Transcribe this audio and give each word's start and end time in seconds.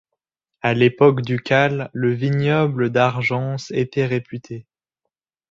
À 0.63 0.73
l'époque 0.73 1.21
ducale, 1.21 1.91
le 1.93 2.11
vignoble 2.11 2.89
d'Argences 2.89 3.69
était 3.69 4.07
réputé. 4.07 4.65